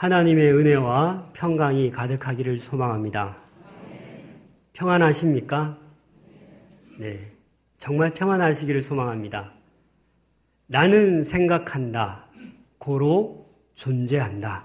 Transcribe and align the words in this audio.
하나님의 0.00 0.54
은혜와 0.54 1.28
평강이 1.34 1.90
가득하기를 1.90 2.58
소망합니다. 2.58 3.36
평안하십니까? 4.72 5.76
네. 6.98 7.30
정말 7.76 8.14
평안하시기를 8.14 8.80
소망합니다. 8.80 9.52
나는 10.68 11.22
생각한다. 11.22 12.24
고로 12.78 13.46
존재한다. 13.74 14.64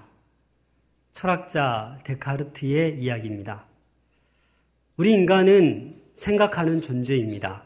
철학자 1.12 1.98
데카르트의 2.04 2.98
이야기입니다. 2.98 3.66
우리 4.96 5.12
인간은 5.12 6.00
생각하는 6.14 6.80
존재입니다. 6.80 7.62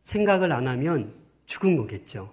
생각을 0.00 0.52
안 0.52 0.66
하면 0.66 1.12
죽은 1.44 1.76
거겠죠. 1.76 2.32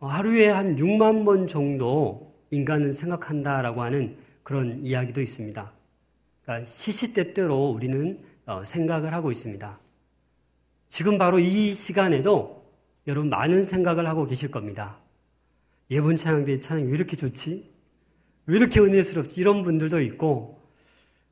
하루에 0.00 0.50
한 0.50 0.76
6만 0.76 1.24
번 1.24 1.48
정도 1.48 2.33
인간은 2.54 2.92
생각한다라고 2.92 3.82
하는 3.82 4.16
그런 4.42 4.84
이야기도 4.84 5.20
있습니다. 5.20 5.72
그러니까 6.42 6.66
시시때때로 6.66 7.70
우리는 7.70 8.20
어, 8.46 8.64
생각을 8.64 9.12
하고 9.14 9.30
있습니다. 9.30 9.78
지금 10.88 11.18
바로 11.18 11.38
이 11.38 11.74
시간에도 11.74 12.64
여러분 13.06 13.30
많은 13.30 13.64
생각을 13.64 14.06
하고 14.06 14.26
계실 14.26 14.50
겁니다. 14.50 14.98
예본 15.90 16.16
찬양대 16.16 16.60
찬양이 16.60 16.88
왜 16.88 16.94
이렇게 16.94 17.16
좋지? 17.16 17.70
왜 18.46 18.56
이렇게 18.56 18.80
은혜스럽지? 18.80 19.40
이런 19.40 19.62
분들도 19.62 20.00
있고, 20.02 20.60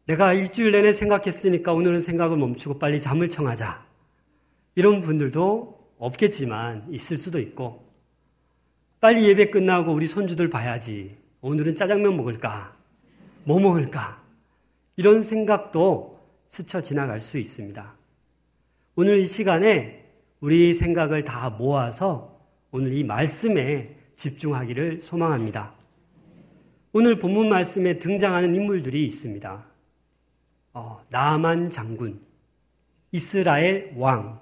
내가 0.06 0.32
일주일 0.32 0.72
내내 0.72 0.92
생각했으니까 0.92 1.72
오늘은 1.72 2.00
생각을 2.00 2.36
멈추고 2.36 2.78
빨리 2.78 3.00
잠을 3.00 3.28
청하자. 3.28 3.86
이런 4.74 5.00
분들도 5.00 5.92
없겠지만 5.98 6.86
있을 6.91 7.18
수도 7.18 7.38
있고, 7.38 7.81
빨리 9.02 9.27
예배 9.27 9.47
끝나고 9.47 9.92
우리 9.92 10.06
손주들 10.06 10.48
봐야지. 10.48 11.16
오늘은 11.41 11.74
짜장면 11.74 12.16
먹을까? 12.16 12.72
뭐 13.42 13.59
먹을까? 13.59 14.22
이런 14.94 15.25
생각도 15.25 16.20
스쳐 16.48 16.81
지나갈 16.81 17.20
수 17.20 17.36
있습니다. 17.36 17.97
오늘 18.94 19.19
이 19.19 19.27
시간에 19.27 20.09
우리 20.39 20.72
생각을 20.72 21.25
다 21.25 21.50
모아서 21.50 22.41
오늘 22.70 22.92
이 22.92 23.03
말씀에 23.03 23.97
집중하기를 24.14 25.00
소망합니다. 25.03 25.75
오늘 26.92 27.19
본문 27.19 27.48
말씀에 27.48 27.98
등장하는 27.98 28.55
인물들이 28.55 29.05
있습니다. 29.05 29.66
어, 30.75 31.05
나만 31.09 31.70
장군, 31.70 32.20
이스라엘 33.11 33.94
왕, 33.97 34.41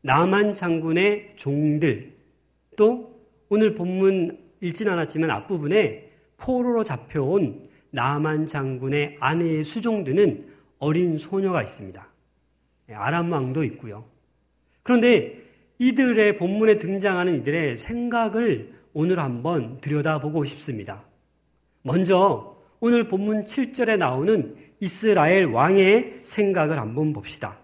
나만 0.00 0.52
장군의 0.52 1.34
종들, 1.36 2.12
또 2.76 3.13
오늘 3.48 3.74
본문 3.74 4.38
읽진 4.60 4.88
않았지만 4.88 5.30
앞부분에 5.30 6.10
포로로 6.36 6.84
잡혀온 6.84 7.68
나만 7.90 8.46
장군의 8.46 9.18
아내의 9.20 9.64
수종드는 9.64 10.46
어린 10.78 11.16
소녀가 11.16 11.62
있습니다. 11.62 12.06
예, 12.90 12.94
아람 12.94 13.32
왕도 13.32 13.64
있고요. 13.64 14.04
그런데 14.82 15.42
이들의 15.78 16.38
본문에 16.38 16.78
등장하는 16.78 17.36
이들의 17.40 17.76
생각을 17.76 18.74
오늘 18.92 19.18
한번 19.18 19.78
들여다보고 19.80 20.44
싶습니다. 20.44 21.04
먼저 21.82 22.56
오늘 22.80 23.08
본문 23.08 23.42
7절에 23.42 23.96
나오는 23.96 24.56
이스라엘 24.80 25.46
왕의 25.46 26.20
생각을 26.22 26.78
한번 26.78 27.12
봅시다. 27.12 27.58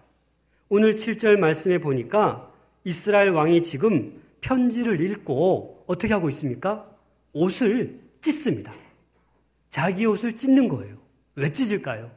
오늘 0.69 0.95
7절 0.95 1.37
말씀에 1.37 1.77
보니까 1.77 2.51
이스라엘 2.83 3.29
왕이 3.29 3.63
지금 3.63 4.20
편지를 4.41 4.99
읽고 4.99 5.85
어떻게 5.87 6.13
하고 6.13 6.29
있습니까? 6.29 6.89
옷을 7.33 7.99
찢습니다. 8.21 8.73
자기 9.69 10.05
옷을 10.05 10.35
찢는 10.35 10.67
거예요. 10.67 10.97
왜 11.35 11.51
찢을까요? 11.51 12.11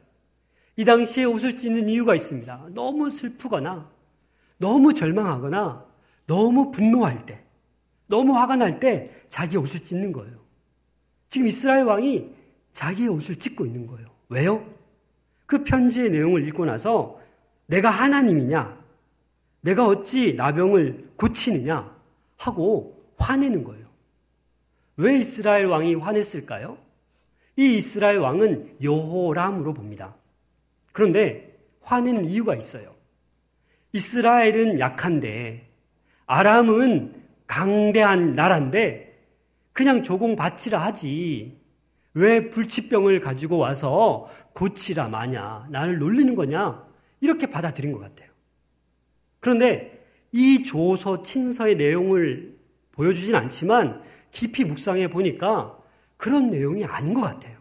이 0.75 0.83
당시에 0.83 1.23
옷을 1.23 1.55
찢는 1.55 1.87
이유가 1.87 2.15
있습니다. 2.15 2.67
너무 2.73 3.09
슬프거나, 3.09 3.89
너무 4.57 4.93
절망하거나, 4.93 5.85
너무 6.27 6.71
분노할 6.71 7.25
때, 7.25 7.41
너무 8.07 8.35
화가 8.37 8.57
날 8.57 8.79
때 8.79 9.11
자기 9.29 9.57
옷을 9.57 9.79
찢는 9.79 10.11
거예요. 10.11 10.37
지금 11.29 11.47
이스라엘 11.47 11.85
왕이 11.85 12.29
자기의 12.71 13.07
옷을 13.09 13.37
찢고 13.37 13.65
있는 13.65 13.87
거예요. 13.87 14.07
왜요? 14.29 14.67
그 15.45 15.63
편지의 15.63 16.09
내용을 16.11 16.47
읽고 16.47 16.65
나서 16.65 17.19
내가 17.67 17.89
하나님이냐? 17.89 18.77
내가 19.61 19.87
어찌 19.87 20.33
나병을 20.33 21.11
고치느냐? 21.15 21.94
하고 22.37 23.03
화내는 23.17 23.63
거예요. 23.63 23.85
왜 24.97 25.17
이스라엘 25.17 25.65
왕이 25.65 25.95
화냈을까요? 25.95 26.77
이 27.57 27.77
이스라엘 27.77 28.19
왕은 28.19 28.77
여호람으로 28.81 29.73
봅니다. 29.73 30.15
그런데 30.91 31.57
화내는 31.81 32.25
이유가 32.25 32.55
있어요. 32.55 32.93
이스라엘은 33.93 34.79
약한데 34.79 35.69
아람은 36.25 37.23
강대한 37.47 38.35
나라인데 38.35 39.05
그냥 39.71 40.03
조공 40.03 40.35
바치라 40.35 40.81
하지. 40.81 41.57
왜 42.13 42.49
불치병을 42.49 43.19
가지고 43.19 43.57
와서 43.57 44.29
고치라 44.53 45.09
마냐. 45.09 45.67
나를 45.69 45.99
놀리는 45.99 46.33
거냐. 46.33 46.85
이렇게 47.19 47.47
받아들인 47.47 47.91
것 47.91 47.99
같아요. 47.99 48.29
그런데 49.39 49.94
이 50.35 50.63
조서 50.63 51.23
친서의 51.23 51.77
내용을 51.77 52.57
보여주진 52.91 53.35
않지만 53.35 54.01
깊이 54.31 54.65
묵상해 54.65 55.09
보니까 55.09 55.79
그런 56.17 56.51
내용이 56.51 56.83
아닌 56.83 57.13
것 57.13 57.21
같아요. 57.21 57.57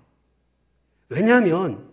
왜냐하면 1.09 1.89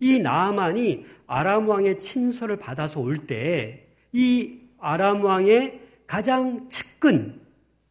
이 0.00 0.18
나만이 0.20 1.06
아람 1.26 1.66
왕의 1.66 1.98
친서를 1.98 2.56
받아서 2.58 3.00
올 3.00 3.26
때 3.26 3.88
이 4.12 4.60
아람 4.78 5.24
왕의 5.24 5.80
가장 6.06 6.68
측근, 6.68 7.40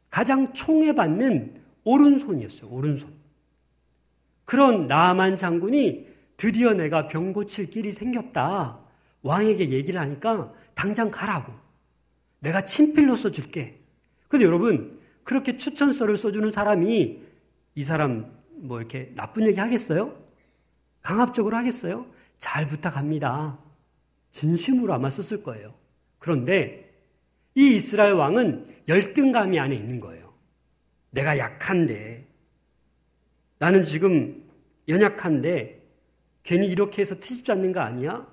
가장 0.09 0.53
총애받는 0.53 1.61
오른손이었어요. 1.83 2.69
오른손. 2.71 3.13
그런 4.45 4.87
나만 4.87 5.35
장군이 5.35 6.07
드디어 6.37 6.73
내가 6.73 7.07
병 7.07 7.33
고칠 7.33 7.69
길이 7.69 7.91
생겼다. 7.91 8.79
왕에게 9.21 9.69
얘기를 9.69 9.99
하니까 9.99 10.53
당장 10.75 11.11
가라고. 11.11 11.51
내가 12.39 12.61
친필로 12.61 13.15
써줄게. 13.15 13.79
근데 14.27 14.45
여러분, 14.45 14.99
그렇게 15.23 15.57
추천서를 15.57 16.17
써주는 16.17 16.51
사람이 16.51 17.19
이 17.75 17.83
사람 17.83 18.31
뭐 18.55 18.79
이렇게 18.79 19.11
나쁜 19.15 19.47
얘기 19.47 19.59
하겠어요? 19.59 20.17
강압적으로 21.01 21.55
하겠어요? 21.57 22.07
잘 22.37 22.67
부탁합니다. 22.67 23.59
진심으로 24.31 24.93
아마 24.93 25.09
썼을 25.09 25.43
거예요. 25.43 25.73
그런데 26.19 26.93
이 27.55 27.75
이스라엘 27.75 28.13
왕은 28.13 28.75
열등감이 28.87 29.59
안에 29.59 29.75
있는 29.75 29.99
거예요. 29.99 30.33
내가 31.11 31.37
약한데, 31.37 32.27
나는 33.59 33.83
지금 33.83 34.43
연약한데, 34.87 35.83
괜히 36.43 36.67
이렇게 36.67 37.01
해서 37.01 37.15
트집지 37.15 37.51
않는 37.51 37.71
거 37.71 37.79
아니야? 37.79 38.27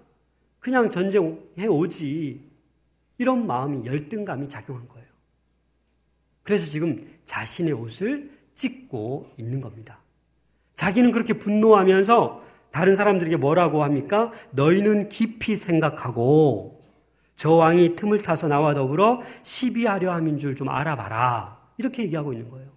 그냥 0.60 0.90
전쟁해 0.90 1.66
오지. 1.66 2.53
이런 3.18 3.46
마음이 3.46 3.86
열등감이 3.86 4.48
작용한 4.48 4.88
거예요. 4.88 5.06
그래서 6.42 6.66
지금 6.66 7.08
자신의 7.24 7.72
옷을 7.72 8.30
찢고 8.54 9.30
있는 9.38 9.60
겁니다. 9.60 9.98
자기는 10.74 11.12
그렇게 11.12 11.34
분노하면서 11.34 12.42
다른 12.70 12.96
사람들에게 12.96 13.36
뭐라고 13.36 13.82
합니까? 13.84 14.32
너희는 14.50 15.08
깊이 15.08 15.56
생각하고 15.56 16.82
저 17.36 17.52
왕이 17.52 17.96
틈을 17.96 18.18
타서 18.18 18.48
나와 18.48 18.74
더불어 18.74 19.22
시비하려 19.42 20.12
함인 20.12 20.38
줄 20.38 20.54
좀 20.56 20.68
알아봐라. 20.68 21.58
이렇게 21.78 22.02
얘기하고 22.04 22.32
있는 22.32 22.50
거예요. 22.50 22.68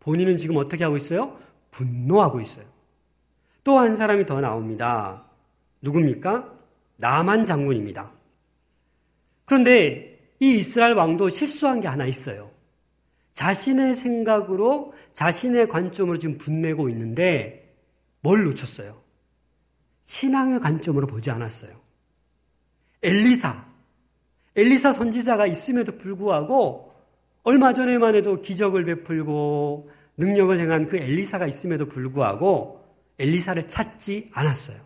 본인은 0.00 0.36
지금 0.36 0.56
어떻게 0.56 0.84
하고 0.84 0.96
있어요? 0.96 1.38
분노하고 1.70 2.40
있어요. 2.40 2.64
또 3.64 3.78
한 3.78 3.94
사람이 3.96 4.26
더 4.26 4.40
나옵니다. 4.40 5.24
누굽니까? 5.82 6.52
나만 6.96 7.44
장군입니다. 7.44 8.10
그런데 9.52 10.18
이 10.40 10.60
이스라엘 10.60 10.94
왕도 10.94 11.28
실수한 11.28 11.80
게 11.80 11.86
하나 11.86 12.06
있어요. 12.06 12.50
자신의 13.34 13.94
생각으로 13.94 14.94
자신의 15.12 15.68
관점으로 15.68 16.16
지금 16.16 16.38
분내고 16.38 16.88
있는데 16.88 17.76
뭘 18.22 18.44
놓쳤어요? 18.44 19.02
신앙의 20.04 20.60
관점으로 20.60 21.06
보지 21.06 21.30
않았어요. 21.30 21.78
엘리사. 23.02 23.66
엘리사 24.56 24.94
선지자가 24.94 25.46
있음에도 25.46 25.98
불구하고 25.98 26.88
얼마 27.42 27.74
전에만 27.74 28.14
해도 28.14 28.40
기적을 28.40 28.86
베풀고 28.86 29.90
능력을 30.16 30.58
행한 30.60 30.86
그 30.86 30.96
엘리사가 30.96 31.46
있음에도 31.46 31.88
불구하고 31.88 32.82
엘리사를 33.18 33.68
찾지 33.68 34.30
않았어요. 34.32 34.78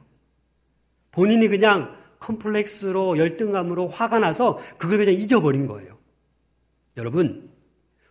본인이 1.13 1.47
그냥 1.47 2.05
컴플렉스로 2.27 3.19
열등감으로 3.19 3.87
화가 3.89 4.19
나서 4.19 4.59
그걸 4.79 4.99
그냥 4.99 5.15
잊어버린 5.15 5.67
거예요. 5.67 5.97
여러분, 6.97 7.51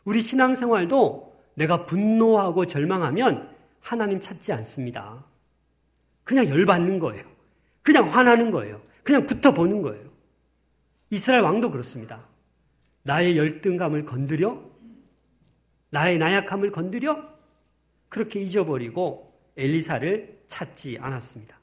우리 0.06 0.22
신앙생활도 0.22 1.36
내가 1.56 1.86
분노하고 1.86 2.66
절망하면 2.66 3.54
하나님 3.82 4.22
찾지 4.22 4.54
않습니다. 4.54 5.26
그냥 6.24 6.48
열받는 6.48 7.00
거예요. 7.00 7.24
그냥 7.82 8.10
화나는 8.10 8.52
거예요. 8.52 8.82
그냥 9.04 9.26
붙어보는 9.26 9.82
거예요. 9.82 10.10
이스라엘 11.10 11.44
왕도 11.44 11.70
그렇습니다. 11.72 12.28
나의 13.04 13.38
열등감을 13.38 14.06
건드려? 14.06 14.60
나의 15.92 16.18
나약함을 16.18 16.72
건드려? 16.72 17.24
그렇게 18.10 18.42
잊어버리고 18.42 19.34
엘리사를 19.58 20.44
찾지 20.48 20.98
않았습니다. 21.00 21.60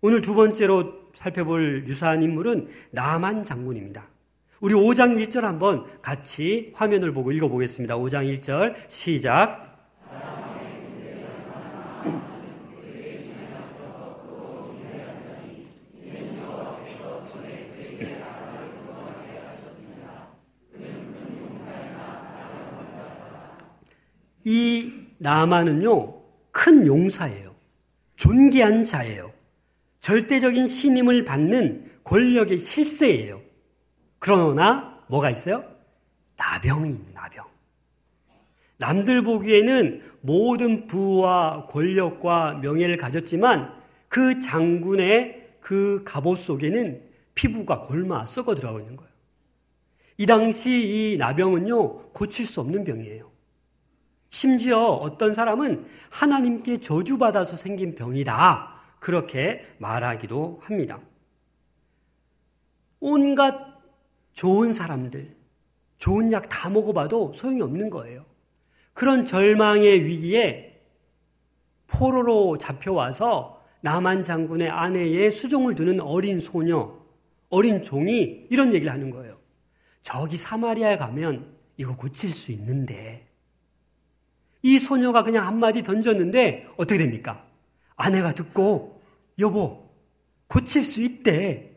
오늘 0.00 0.20
두 0.20 0.34
번째로 0.34 1.07
살펴볼 1.18 1.84
유사한 1.88 2.22
인물은 2.22 2.68
나만 2.92 3.42
장군입니다. 3.42 4.06
우리 4.60 4.74
5장 4.74 5.16
1절 5.28 5.42
한번 5.42 5.84
같이 6.00 6.72
화면을 6.74 7.12
보고 7.12 7.32
읽어보겠습니다. 7.32 7.96
5장 7.96 8.40
1절 8.40 8.74
시작. 8.88 9.66
이 24.44 24.92
나만은요, 25.18 26.22
큰 26.52 26.86
용사예요. 26.86 27.54
존귀한 28.16 28.84
자예요. 28.84 29.37
절대적인 30.00 30.68
신임을 30.68 31.24
받는 31.24 31.90
권력의 32.04 32.58
실세예요. 32.58 33.40
그러나 34.18 35.02
뭐가 35.08 35.30
있어요? 35.30 35.64
있는 36.60 37.04
나병. 37.12 37.44
남들 38.78 39.22
보기에는 39.22 40.02
모든 40.20 40.86
부와 40.86 41.66
권력과 41.66 42.54
명예를 42.62 42.96
가졌지만 42.96 43.72
그 44.08 44.40
장군의 44.40 45.48
그 45.60 46.02
갑옷 46.04 46.38
속에는 46.38 47.02
피부가 47.34 47.82
골마 47.82 48.24
썩어 48.24 48.54
들어가고 48.54 48.80
있는 48.80 48.96
거예요. 48.96 49.08
이 50.16 50.26
당시 50.26 51.12
이 51.14 51.16
나병은요, 51.18 52.12
고칠 52.12 52.46
수 52.46 52.60
없는 52.60 52.84
병이에요. 52.84 53.30
심지어 54.30 54.84
어떤 54.86 55.34
사람은 55.34 55.86
하나님께 56.10 56.80
저주받아서 56.80 57.56
생긴 57.56 57.94
병이다. 57.94 58.77
그렇게 59.00 59.64
말하기도 59.78 60.60
합니다. 60.62 61.00
온갖 63.00 63.78
좋은 64.32 64.72
사람들, 64.72 65.36
좋은 65.98 66.32
약 66.32 66.48
다 66.48 66.70
먹어봐도 66.70 67.32
소용이 67.32 67.60
없는 67.62 67.90
거예요. 67.90 68.24
그런 68.92 69.26
절망의 69.26 70.04
위기에 70.04 70.80
포로로 71.86 72.58
잡혀와서 72.58 73.62
남한 73.80 74.22
장군의 74.22 74.68
아내의 74.68 75.30
수종을 75.30 75.74
두는 75.74 76.00
어린 76.00 76.40
소녀, 76.40 76.98
어린 77.48 77.82
종이 77.82 78.46
이런 78.50 78.74
얘기를 78.74 78.92
하는 78.92 79.10
거예요. 79.10 79.38
저기 80.02 80.36
사마리아에 80.36 80.96
가면 80.96 81.54
이거 81.76 81.96
고칠 81.96 82.30
수 82.30 82.50
있는데 82.52 83.28
이 84.62 84.78
소녀가 84.78 85.22
그냥 85.22 85.46
한마디 85.46 85.82
던졌는데 85.82 86.68
어떻게 86.76 86.98
됩니까? 86.98 87.47
아내가 87.98 88.32
듣고 88.32 89.02
여보 89.38 89.90
고칠 90.46 90.82
수 90.82 91.02
있대. 91.02 91.76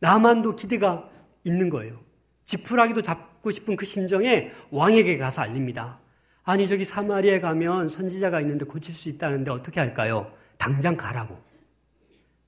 나만도 0.00 0.56
기대가 0.56 1.08
있는 1.44 1.70
거예요. 1.70 1.98
지푸라기도 2.44 3.00
잡고 3.00 3.50
싶은 3.50 3.76
그 3.76 3.86
심정에 3.86 4.50
왕에게 4.70 5.16
가서 5.16 5.40
알립니다. 5.42 6.00
아니 6.42 6.66
저기 6.66 6.84
사마리아에 6.84 7.40
가면 7.40 7.88
선지자가 7.88 8.40
있는데 8.40 8.66
고칠 8.66 8.94
수 8.94 9.08
있다는데 9.08 9.50
어떻게 9.50 9.80
할까요? 9.80 10.30
당장 10.58 10.96
가라고. 10.96 11.38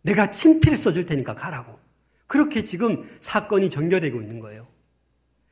내가 0.02 0.30
친필 0.30 0.76
써줄 0.76 1.06
테니까 1.06 1.34
가라고. 1.34 1.78
그렇게 2.26 2.64
지금 2.64 3.08
사건이 3.20 3.70
전개되고 3.70 4.20
있는 4.20 4.40
거예요. 4.40 4.66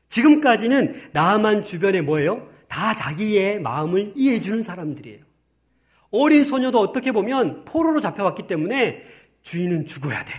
지금까지는 0.07 1.09
나만 1.13 1.63
주변에 1.63 2.01
뭐예요? 2.01 2.49
다 2.67 2.93
자기의 2.93 3.61
마음을 3.61 4.13
이해해주는 4.15 4.61
사람들이에요. 4.61 5.30
어린 6.11 6.43
소녀도 6.43 6.79
어떻게 6.79 7.11
보면 7.11 7.65
포로로 7.65 7.99
잡혀왔기 8.01 8.47
때문에 8.47 9.01
주인은 9.41 9.85
죽어야 9.85 10.23
돼. 10.23 10.33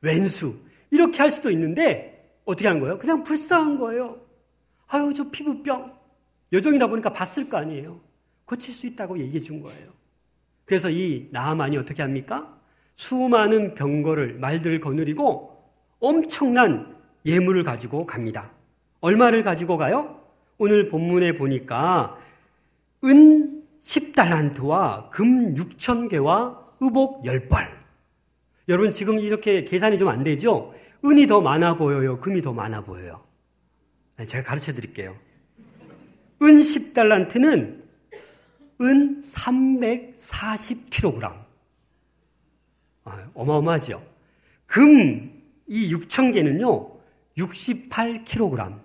왼수. 0.00 0.56
이렇게 0.90 1.18
할 1.18 1.32
수도 1.32 1.50
있는데 1.50 2.38
어떻게 2.44 2.68
하는 2.68 2.80
거예요? 2.80 2.98
그냥 2.98 3.22
불쌍한 3.24 3.76
거예요. 3.76 4.18
아유, 4.86 5.12
저 5.14 5.28
피부병. 5.30 5.94
여종이다 6.52 6.86
보니까 6.86 7.12
봤을 7.12 7.48
거 7.48 7.56
아니에요. 7.58 8.00
고칠 8.44 8.72
수 8.72 8.86
있다고 8.86 9.18
얘기해 9.18 9.42
준 9.42 9.60
거예요. 9.60 9.90
그래서 10.64 10.88
이 10.90 11.28
나만이 11.32 11.76
어떻게 11.76 12.02
합니까? 12.02 12.56
수많은 12.94 13.74
병거를 13.74 14.38
말들을 14.38 14.80
거느리고 14.80 15.56
엄청난 15.98 16.96
예물을 17.24 17.64
가지고 17.64 18.06
갑니다. 18.06 18.52
얼마를 19.00 19.42
가지고 19.42 19.76
가요? 19.76 20.20
오늘 20.58 20.88
본문에 20.88 21.34
보니까 21.34 22.16
은 23.04 23.65
10달란트와 23.86 25.10
금 25.10 25.54
6천 25.54 26.08
개와 26.10 26.60
의복 26.80 27.22
10벌. 27.24 27.68
여러분 28.68 28.90
지금 28.92 29.18
이렇게 29.20 29.64
계산이 29.64 29.98
좀 29.98 30.08
안 30.08 30.24
되죠? 30.24 30.74
은이 31.04 31.26
더 31.28 31.40
많아 31.40 31.76
보여요? 31.76 32.18
금이 32.18 32.42
더 32.42 32.52
많아 32.52 32.80
보여요? 32.82 33.24
네, 34.16 34.26
제가 34.26 34.42
가르쳐 34.42 34.72
드릴게요. 34.72 35.16
은 36.42 36.56
10달란트는 36.56 37.80
은 38.80 39.20
340kg. 39.20 41.44
아, 43.04 43.30
어마어마하죠? 43.34 44.02
금 44.66 45.36
이 45.68 45.92
6천 45.92 46.32
개는요, 46.32 46.92
68kg. 47.36 48.80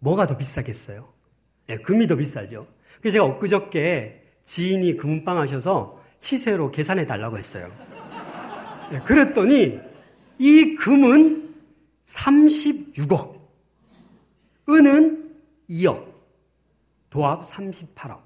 뭐가 0.00 0.26
더 0.26 0.36
비싸겠어요? 0.36 1.08
네, 1.66 1.78
금이 1.78 2.06
더 2.06 2.14
비싸죠. 2.16 2.66
제가 3.10 3.24
엊그저께 3.24 4.22
지인이 4.44 4.96
금은빵 4.96 5.38
하셔서 5.38 6.02
시세로 6.18 6.70
계산해 6.70 7.06
달라고 7.06 7.38
했어요. 7.38 7.70
네, 8.90 9.00
그랬더니 9.00 9.78
이 10.38 10.74
금은 10.76 11.54
36억, 12.04 13.40
은은 14.68 15.34
2억, 15.68 16.06
도합 17.10 17.42
38억. 17.42 18.20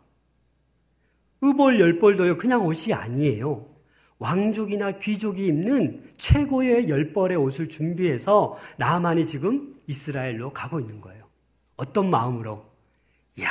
의벌 1.42 1.80
열벌도요, 1.80 2.36
그냥 2.36 2.66
옷이 2.66 2.92
아니에요. 2.92 3.66
왕족이나 4.18 4.98
귀족이 4.98 5.46
입는 5.46 6.12
최고의 6.18 6.90
열벌의 6.90 7.38
옷을 7.38 7.70
준비해서 7.70 8.58
나만이 8.76 9.24
지금 9.24 9.80
이스라엘로 9.86 10.52
가고 10.52 10.78
있는 10.78 11.00
거예요. 11.00 11.24
어떤 11.76 12.10
마음으로? 12.10 12.66
야, 13.40 13.48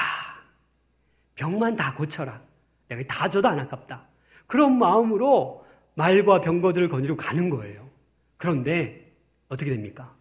병만 1.39 1.77
다 1.77 1.93
고쳐라. 1.93 2.41
내가 2.89 3.01
다 3.07 3.29
줘도 3.29 3.47
안 3.47 3.59
아깝다. 3.59 4.05
그런 4.45 4.77
마음으로 4.77 5.65
말과 5.95 6.41
병거들을 6.41 6.89
거느리고 6.89 7.15
가는 7.15 7.49
거예요. 7.49 7.87
그런데 8.35 9.13
어떻게 9.47 9.71
됩니까? 9.71 10.13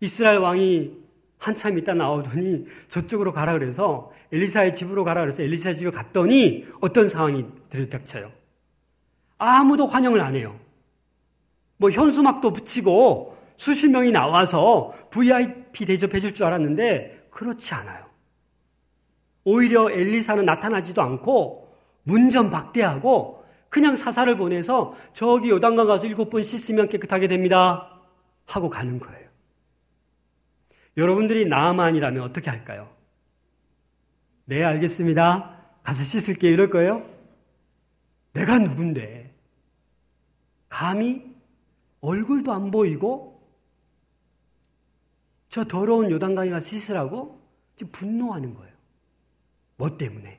이스라엘 0.00 0.38
왕이 0.38 0.98
한참 1.38 1.78
있다 1.78 1.94
나오더니 1.94 2.66
저쪽으로 2.88 3.32
가라 3.32 3.52
그래서 3.52 4.10
엘리사의 4.32 4.74
집으로 4.74 5.04
가라 5.04 5.20
그래서 5.20 5.44
엘리사 5.44 5.74
집에 5.74 5.90
갔더니 5.90 6.66
어떤 6.80 7.08
상황이 7.08 7.46
들이닥쳐요. 7.68 8.32
아무도 9.38 9.86
환영을 9.86 10.20
안 10.20 10.34
해요. 10.34 10.58
뭐 11.76 11.88
현수막도 11.88 12.52
붙이고 12.52 13.36
수십 13.56 13.88
명이 13.88 14.10
나와서 14.10 14.92
VIP 15.10 15.84
대접해 15.86 16.18
줄 16.18 16.34
줄 16.34 16.46
알았는데 16.46 17.28
그렇지 17.30 17.74
않아요. 17.74 18.09
오히려 19.44 19.90
엘리사는 19.90 20.44
나타나지도 20.44 21.02
않고 21.02 21.74
문전박대하고 22.04 23.44
그냥 23.68 23.96
사사를 23.96 24.36
보내서 24.36 24.94
저기 25.12 25.50
요단강 25.50 25.86
가서 25.86 26.06
일곱 26.06 26.30
번 26.30 26.42
씻으면 26.42 26.88
깨끗하게 26.88 27.28
됩니다. 27.28 28.00
하고 28.46 28.68
가는 28.68 28.98
거예요. 28.98 29.28
여러분들이 30.96 31.46
나만이라면 31.46 32.22
어떻게 32.22 32.50
할까요? 32.50 32.90
네, 34.44 34.64
알겠습니다. 34.64 35.56
가서 35.84 36.02
씻을게 36.02 36.50
이럴 36.50 36.68
거예요? 36.68 37.08
내가 38.32 38.58
누군데? 38.58 39.32
감히 40.68 41.24
얼굴도 42.00 42.52
안 42.52 42.70
보이고 42.70 43.40
저 45.48 45.64
더러운 45.64 46.10
요단강이가 46.10 46.60
씻으라고 46.60 47.40
지금 47.76 47.92
분노하는 47.92 48.54
거예요. 48.54 48.72
뭐 49.80 49.96
때문에? 49.96 50.38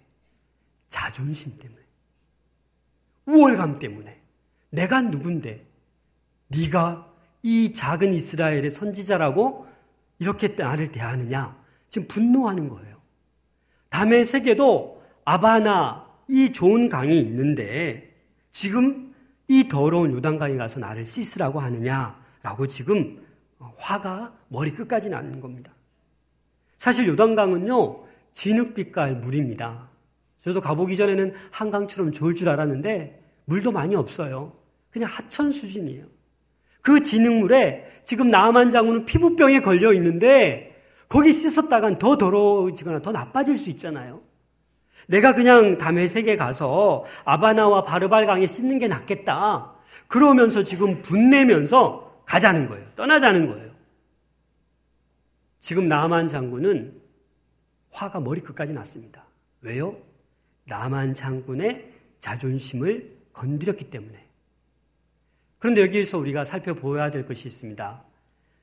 자존심 0.88 1.58
때문에. 1.58 1.82
우월감 3.26 3.80
때문에. 3.80 4.22
내가 4.70 5.02
누군데? 5.02 5.66
네가 6.50 7.12
이 7.42 7.74
작은 7.74 8.14
이스라엘의 8.14 8.70
선지자라고 8.70 9.66
이렇게 10.20 10.50
나를 10.50 10.92
대하느냐? 10.92 11.60
지금 11.90 12.08
분노하는 12.08 12.70
거예요. 12.70 13.02
담의 13.90 14.26
세계도 14.26 15.04
아바나 15.26 16.08
이 16.28 16.52
좋은 16.52 16.88
강이 16.88 17.20
있는데 17.20 18.16
지금 18.52 19.16
이 19.48 19.68
더러운 19.68 20.12
요단강에 20.12 20.56
가서 20.56 20.80
나를 20.80 21.04
씻으라고 21.04 21.60
하느냐라고 21.62 22.68
지금 22.68 23.26
화가 23.78 24.38
머리 24.50 24.72
끝까지 24.72 25.10
나는 25.10 25.42
겁니다. 25.42 25.72
사실 26.78 27.08
요단강은요 27.08 28.11
진흙빛깔 28.34 29.18
물입니다. 29.18 29.90
저도 30.44 30.62
가보기 30.62 30.98
전에는 30.98 31.34
한강처럼 31.52 32.12
좋을 32.12 32.36
줄 32.36 32.50
알았는데 32.50 33.22
물도 33.46 33.72
많이 33.72 33.96
없어요. 33.96 34.54
그냥 34.90 35.10
하천 35.10 35.52
수준이에요. 35.52 36.06
그 36.82 37.04
진흙물에 37.04 38.02
지금 38.04 38.32
나만 38.32 38.72
장군은 38.72 39.06
피부병에 39.06 39.62
걸려 39.62 39.94
있는데 39.94 40.72
거기 41.08 41.34
씻었다간 41.34 42.00
더 42.00 42.18
더러워지거나 42.18 43.00
더 43.00 43.12
나빠질 43.12 43.58
수 43.58 43.70
있잖아요. 43.72 44.22
내가 45.08 45.34
그냥 45.36 45.78
담에색에 45.78 46.38
가서 46.38 47.06
아바나와 47.26 47.84
바르발강에 47.84 48.48
씻는 48.48 48.80
게 48.80 48.88
낫겠다. 48.88 49.74
그러면서 50.08 50.64
지금 50.64 51.02
분내면서 51.02 52.24
가자는 52.26 52.70
거예요. 52.70 52.86
떠나자는 52.96 53.48
거예요. 53.48 53.72
지금 55.60 55.88
나만 55.88 56.28
장군은 56.28 57.01
화가 57.92 58.20
머리끝까지 58.20 58.74
났습니다. 58.74 59.26
왜요? 59.62 59.98
나만 60.66 61.14
장군의 61.14 61.92
자존심을 62.20 63.18
건드렸기 63.34 63.90
때문에. 63.90 64.26
그런데 65.60 65.82
여기에서 65.82 66.18
우리가 66.18 66.46
살펴보아야 66.46 67.12
될 67.12 67.26
것이 67.26 67.48
있습니다. 67.48 68.04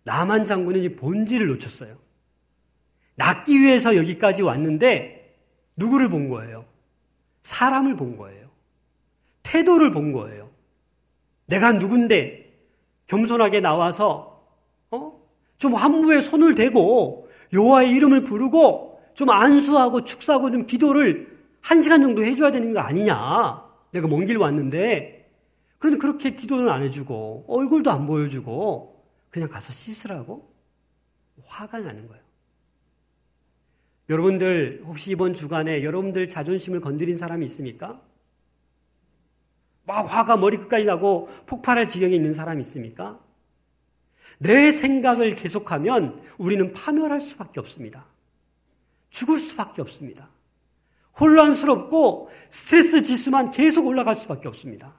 나만 0.04 0.44
장군은 0.44 0.82
이 0.82 0.96
본질을 0.96 1.46
놓쳤어요. 1.48 1.96
낫기 3.14 3.60
위해서 3.60 3.96
여기까지 3.96 4.42
왔는데 4.42 5.36
누구를 5.76 6.08
본 6.08 6.28
거예요? 6.28 6.64
사람을 7.42 7.96
본 7.96 8.16
거예요. 8.16 8.48
태도를 9.42 9.92
본 9.92 10.12
거예요. 10.12 10.50
내가 11.46 11.72
누군데 11.72 12.52
겸손하게 13.06 13.60
나와서 13.60 14.46
어? 14.90 15.20
좀 15.56 15.74
한무에 15.74 16.20
손을 16.20 16.54
대고 16.54 17.28
여호와의 17.52 17.90
이름을 17.92 18.24
부르고 18.24 18.87
좀 19.18 19.30
안수하고 19.30 20.04
축사하고 20.04 20.52
좀 20.52 20.64
기도를 20.64 21.36
한 21.60 21.82
시간 21.82 22.00
정도 22.02 22.22
해줘야 22.24 22.52
되는 22.52 22.72
거 22.72 22.78
아니냐? 22.78 23.64
내가 23.90 24.06
먼 24.06 24.24
길 24.26 24.36
왔는데 24.38 25.28
그런데 25.80 25.98
그렇게 25.98 26.36
기도는 26.36 26.68
안 26.68 26.84
해주고 26.84 27.46
얼굴도 27.48 27.90
안 27.90 28.06
보여주고 28.06 29.04
그냥 29.30 29.48
가서 29.48 29.72
씻으라고 29.72 30.54
화가 31.44 31.80
나는 31.80 32.06
거예요. 32.06 32.22
여러분들 34.08 34.84
혹시 34.86 35.10
이번 35.10 35.34
주간에 35.34 35.82
여러분들 35.82 36.28
자존심을 36.28 36.80
건드린 36.80 37.18
사람이 37.18 37.44
있습니까? 37.46 38.00
막 39.84 40.02
화가 40.02 40.36
머리끝까지 40.36 40.84
나고 40.84 41.28
폭발할 41.46 41.88
지경에 41.88 42.14
있는 42.14 42.34
사람이 42.34 42.60
있습니까? 42.60 43.18
내 44.38 44.70
생각을 44.70 45.34
계속하면 45.34 46.22
우리는 46.38 46.72
파멸할 46.72 47.20
수밖에 47.20 47.58
없습니다. 47.58 48.06
죽을 49.10 49.38
수밖에 49.38 49.82
없습니다. 49.82 50.28
혼란스럽고 51.18 52.30
스트레스 52.50 53.02
지수만 53.02 53.50
계속 53.50 53.86
올라갈 53.86 54.14
수밖에 54.14 54.48
없습니다. 54.48 54.94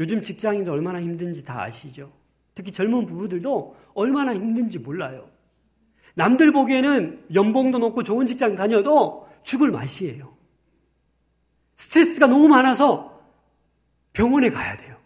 요즘 0.00 0.22
직장인들 0.22 0.72
얼마나 0.72 1.00
힘든지 1.00 1.44
다 1.44 1.62
아시죠? 1.62 2.12
특히 2.54 2.72
젊은 2.72 3.06
부부들도 3.06 3.76
얼마나 3.94 4.34
힘든지 4.34 4.78
몰라요. 4.80 5.30
남들 6.14 6.52
보기에는 6.52 7.26
연봉도 7.34 7.78
높고 7.78 8.02
좋은 8.02 8.26
직장 8.26 8.54
다녀도 8.56 9.28
죽을 9.42 9.70
맛이에요. 9.70 10.36
스트레스가 11.76 12.26
너무 12.26 12.48
많아서 12.48 13.22
병원에 14.12 14.50
가야 14.50 14.76
돼요. 14.76 14.96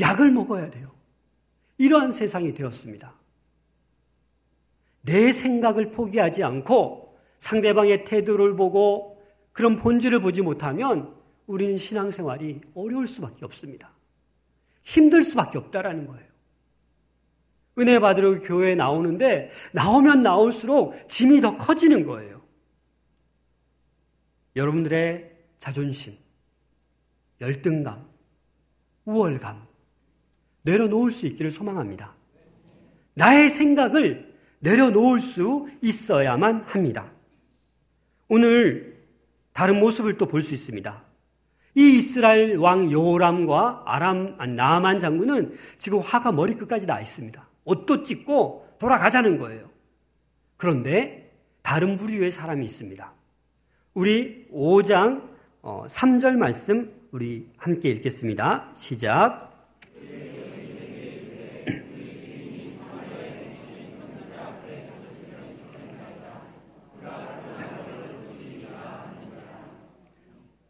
약을 0.00 0.30
먹어야 0.30 0.70
돼요. 0.70 0.90
이러한 1.78 2.12
세상이 2.12 2.54
되었습니다. 2.54 3.12
내 5.02 5.32
생각을 5.32 5.90
포기하지 5.90 6.42
않고 6.42 7.16
상대방의 7.38 8.04
태도를 8.04 8.56
보고 8.56 9.20
그런 9.52 9.76
본질을 9.76 10.20
보지 10.20 10.42
못하면 10.42 11.14
우리는 11.46 11.76
신앙생활이 11.76 12.60
어려울 12.74 13.06
수밖에 13.08 13.44
없습니다. 13.44 13.92
힘들 14.84 15.22
수밖에 15.22 15.58
없다라는 15.58 16.06
거예요. 16.06 16.32
은혜 17.78 17.98
받으러 17.98 18.40
교회에 18.40 18.74
나오는데 18.74 19.50
나오면 19.72 20.22
나올수록 20.22 21.08
짐이 21.08 21.40
더 21.40 21.56
커지는 21.56 22.06
거예요. 22.06 22.42
여러분들의 24.54 25.30
자존심, 25.58 26.16
열등감, 27.40 28.06
우월감 29.04 29.66
내려놓을 30.62 31.10
수 31.10 31.26
있기를 31.26 31.50
소망합니다. 31.50 32.14
나의 33.14 33.48
생각을 33.48 34.31
내려놓을 34.62 35.20
수 35.20 35.68
있어야만 35.80 36.64
합니다. 36.66 37.10
오늘 38.28 38.96
다른 39.52 39.78
모습을 39.80 40.16
또 40.16 40.26
볼 40.26 40.42
수 40.42 40.54
있습니다. 40.54 41.02
이 41.74 41.96
이스라엘 41.98 42.56
왕 42.58 42.90
요람과 42.90 43.82
아람 43.86 44.36
나만 44.56 44.98
장군은 44.98 45.54
지금 45.78 46.00
화가 46.00 46.32
머리끝까지 46.32 46.86
나 46.86 47.00
있습니다. 47.00 47.46
옷도 47.64 48.02
찢고 48.02 48.76
돌아가자는 48.78 49.38
거예요. 49.38 49.70
그런데 50.56 51.32
다른 51.62 51.96
부류의 51.96 52.30
사람이 52.30 52.64
있습니다. 52.64 53.12
우리 53.94 54.46
5장 54.52 55.28
3절 55.62 56.34
어, 56.34 56.38
말씀 56.38 56.92
우리 57.10 57.48
함께 57.56 57.90
읽겠습니다. 57.90 58.70
시작. 58.74 59.52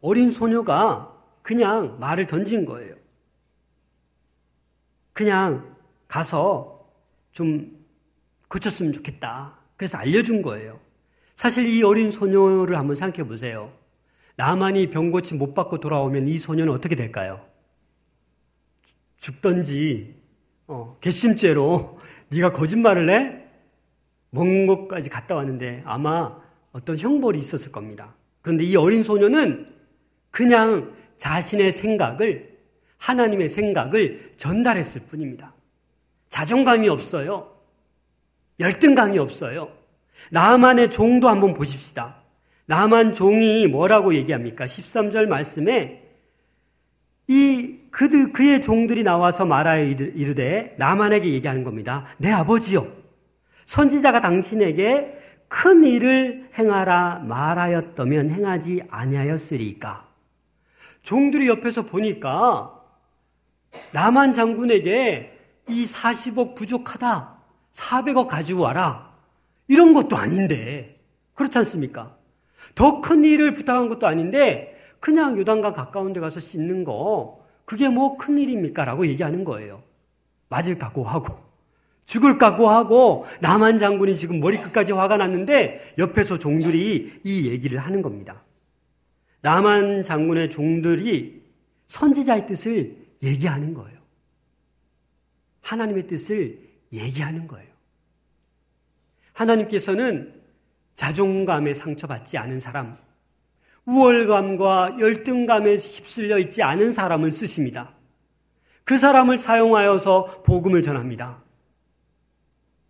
어린 0.03 0.31
소녀가 0.31 1.17
그냥 1.41 1.97
말을 1.99 2.27
던진 2.27 2.65
거예요. 2.65 2.93
그냥 5.13 5.75
가서 6.09 6.89
좀 7.31 7.85
고쳤으면 8.49 8.91
좋겠다. 8.91 9.57
그래서 9.77 9.97
알려준 9.97 10.41
거예요. 10.41 10.79
사실 11.35 11.65
이 11.67 11.81
어린 11.83 12.11
소녀를 12.11 12.77
한번 12.77 12.97
생각해 12.97 13.27
보세요. 13.27 13.71
나만이 14.35 14.89
병 14.89 15.09
고침 15.09 15.37
못 15.37 15.53
받고 15.53 15.79
돌아오면 15.79 16.27
이 16.27 16.37
소녀는 16.37 16.73
어떻게 16.73 16.95
될까요? 16.95 17.45
죽던지 19.21 20.15
어, 20.67 20.97
괘씸죄로 20.99 21.99
네가 22.27 22.51
거짓말을 22.51 23.09
해? 23.09 23.45
먼 24.31 24.67
곳까지 24.67 25.09
갔다 25.09 25.35
왔는데 25.35 25.83
아마 25.85 26.41
어떤 26.73 26.97
형벌이 26.97 27.39
있었을 27.39 27.71
겁니다. 27.71 28.15
그런데 28.41 28.65
이 28.65 28.75
어린 28.75 29.01
소녀는 29.03 29.73
그냥 30.33 30.91
자신의 31.17 31.71
생각을, 31.71 32.57
하나님의 32.97 33.49
생각을 33.49 34.31
전달했을 34.35 35.01
뿐입니다. 35.07 35.53
자존감이 36.27 36.89
없어요. 36.89 37.53
열등감이 38.59 39.19
없어요. 39.19 39.69
나만의 40.31 40.89
종도 40.89 41.29
한번 41.29 41.53
보십시다. 41.53 42.15
나만 42.65 43.13
종이 43.13 43.67
뭐라고 43.67 44.15
얘기합니까? 44.15 44.65
13절 44.65 45.27
말씀에 45.27 46.01
이 47.27 47.77
그드 47.91 48.31
그의 48.31 48.63
종들이 48.63 49.03
나와서 49.03 49.45
말하여 49.45 49.85
이르되 49.85 50.73
나만에게 50.79 51.31
얘기하는 51.31 51.63
겁니다. 51.63 52.05
내 52.17 52.31
아버지요. 52.31 52.91
선지자가 53.67 54.19
당신에게 54.21 55.19
큰 55.47 55.83
일을 55.83 56.49
행하라 56.57 57.23
말하였다면 57.27 58.31
행하지 58.31 58.81
아니하였으리까. 58.89 60.12
종들이 61.03 61.47
옆에서 61.47 61.83
보니까 61.83 62.81
나만 63.91 64.33
장군에게 64.33 65.37
이 65.69 65.85
40억 65.85 66.55
부족하다. 66.55 67.37
400억 67.73 68.27
가지고 68.27 68.63
와라. 68.63 69.13
이런 69.67 69.93
것도 69.93 70.15
아닌데. 70.17 70.99
그렇지 71.33 71.57
않습니까? 71.59 72.15
더 72.75 73.01
큰 73.01 73.23
일을 73.23 73.53
부탁한 73.53 73.89
것도 73.89 74.07
아닌데 74.07 74.75
그냥 74.99 75.37
요단강 75.37 75.73
가까운 75.73 76.13
데 76.13 76.19
가서 76.19 76.39
씻는 76.39 76.83
거 76.83 77.43
그게 77.65 77.89
뭐 77.89 78.17
큰 78.17 78.37
일입니까? 78.37 78.85
라고 78.85 79.05
얘기하는 79.07 79.43
거예요. 79.43 79.83
맞을 80.49 80.77
각오하고 80.77 81.35
죽을 82.05 82.37
각오하고 82.37 83.25
나만 83.41 83.77
장군이 83.79 84.15
지금 84.15 84.39
머리끝까지 84.39 84.91
화가 84.93 85.17
났는데 85.17 85.95
옆에서 85.97 86.37
종들이 86.37 87.19
이 87.23 87.47
얘기를 87.49 87.79
하는 87.79 88.01
겁니다. 88.01 88.42
나만 89.43 90.03
장군의 90.03 90.49
종들이 90.49 91.43
선지자의 91.87 92.47
뜻을 92.47 92.95
얘기하는 93.21 93.73
거예요. 93.73 93.99
하나님의 95.61 96.07
뜻을 96.07 96.59
얘기하는 96.93 97.45
거예요. 97.47 97.67
하나님께서는 99.33 100.41
자존감에 100.93 101.73
상처받지 101.73 102.37
않은 102.37 102.61
사람, 102.61 102.97
우월감과 103.85 104.97
열등감에 104.99 105.75
휩쓸려 105.75 106.37
있지 106.39 106.63
않은 106.63 106.93
사람을 106.93 107.33
쓰십니다. 107.33 107.93
그 108.85 108.97
사람을 108.97 109.37
사용하여서 109.37 110.43
복음을 110.43 110.83
전합니다. 110.83 111.43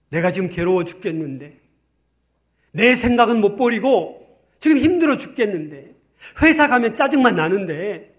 내가 0.10 0.32
지금 0.32 0.50
괴로워 0.50 0.84
죽겠는데, 0.84 1.60
내 2.74 2.94
생각은 2.96 3.42
못 3.42 3.56
버리고, 3.56 4.40
지금 4.60 4.78
힘들어 4.78 5.18
죽겠는데, 5.18 5.93
회사 6.42 6.68
가면 6.68 6.94
짜증만 6.94 7.36
나는데, 7.36 8.13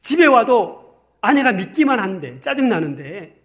집에 0.00 0.26
와도 0.26 0.96
아내가 1.20 1.52
믿기만 1.52 2.00
한데, 2.00 2.40
짜증 2.40 2.68
나는데, 2.68 3.40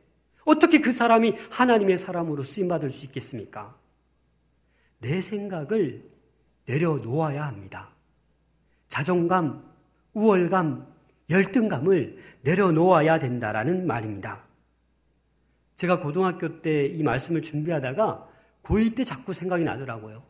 어떻게 0.45 0.79
그 0.79 0.91
사람이 0.91 1.33
하나님의 1.51 1.97
사람으로 1.97 2.43
쓰임 2.43 2.67
받을 2.67 2.89
수 2.89 3.05
있겠습니까? 3.05 3.75
내 4.99 5.21
생각을 5.21 6.03
내려놓아야 6.65 7.45
합니다. 7.45 7.89
자존감, 8.87 9.63
우월감, 10.13 10.87
열등감을 11.29 12.17
내려놓아야 12.43 13.19
된다라는 13.19 13.87
말입니다. 13.87 14.43
제가 15.75 15.99
고등학교 15.99 16.61
때 16.61 16.85
이 16.87 17.03
말씀을 17.03 17.41
준비하다가 17.41 18.27
고2 18.63 18.95
때 18.95 19.03
자꾸 19.03 19.33
생각이 19.33 19.63
나더라고요. 19.63 20.23